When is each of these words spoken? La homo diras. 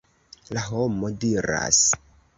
La 0.57 0.63
homo 0.77 1.11
diras. 1.27 1.85